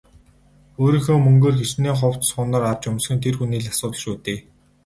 [0.81, 4.39] Өөрийнхөө мөнгөөр хэчнээн хувцас хунар авч өмсөх нь тэр хүний л асуудал шүү дээ.